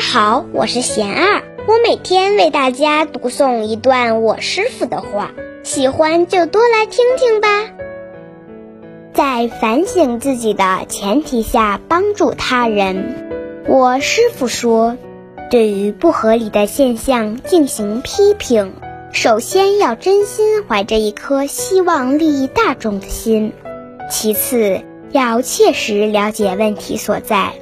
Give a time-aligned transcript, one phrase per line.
[0.00, 5.30] 好，我是贤二，我每天为大家读诵一段我师傅的话，
[5.62, 7.48] 喜欢就多来听听吧。
[9.12, 13.62] 在反省自己的前提下帮助他人。
[13.68, 14.96] 我师傅说，
[15.50, 18.72] 对于不合理的现象进行批评，
[19.12, 23.52] 首先要真心怀着一颗希望利益大众的心，
[24.10, 24.80] 其次
[25.12, 27.52] 要切实了解问题所在。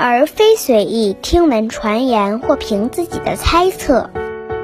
[0.00, 4.10] 而非随意听闻传言或凭自己的猜测，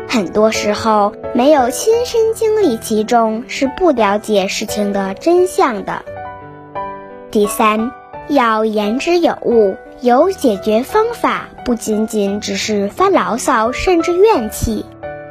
[0.09, 6.05] 很多时候没有亲身经历其中，是不了解事情的真相的。
[7.33, 7.91] 第三，
[8.29, 14.87] 要言之有物，有解决方法，不仅仅只是发牢骚，甚至怨气。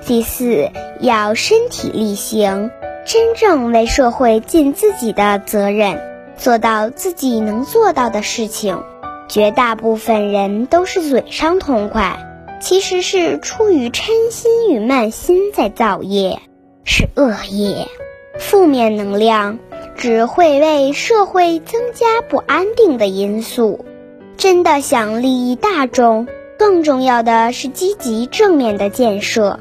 [0.06, 2.72] 第四，要身体力行，
[3.06, 5.98] 真正为社会尽自己的责任，
[6.36, 8.84] 做到自己能做到的事情。
[9.28, 12.20] 绝大部分人都是嘴上痛快，
[12.62, 16.40] 其实是出于嗔心与慢心在造业，
[16.84, 17.88] 是恶业。
[18.40, 19.60] 负面能量
[19.96, 23.86] 只会为社会增加不安定的因素。
[24.38, 26.28] 真的想利益大众，
[26.58, 29.60] 更重要的是积极正面的建设，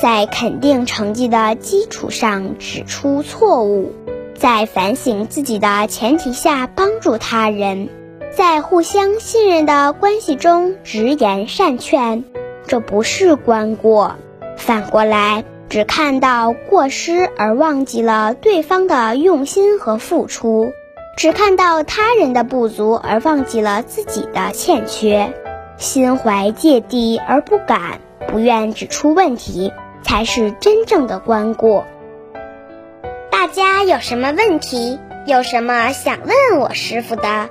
[0.00, 3.92] 在肯定成绩的基础上指出错误，
[4.34, 7.88] 在反省自己的前提下帮助他人。
[8.32, 12.24] 在互相信任的关系中直言善劝，
[12.66, 14.12] 这不是关过；
[14.56, 20.72] 反过来，只看到过失而忘记了对方的用心和付出，
[21.16, 25.34] 只看到他人的不足而忘记了自己的欠缺，
[25.76, 31.84] 心怀芥蒂而不敢、不愿指出问题，才是真正的关过。
[33.28, 35.00] 大家有什么问题？
[35.26, 37.50] 有什么想问我师傅的？